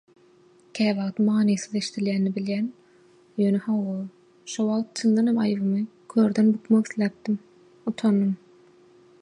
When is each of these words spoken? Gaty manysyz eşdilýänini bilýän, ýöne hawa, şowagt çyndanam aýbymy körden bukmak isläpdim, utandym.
Gaty 0.77 1.23
manysyz 1.25 1.75
eşdilýänini 1.79 2.31
bilýän, 2.37 2.71
ýöne 3.43 3.61
hawa, 3.67 3.93
şowagt 4.55 4.89
çyndanam 5.01 5.43
aýbymy 5.45 5.85
körden 6.15 6.53
bukmak 6.57 6.91
isläpdim, 6.93 7.39
utandym. 7.93 8.35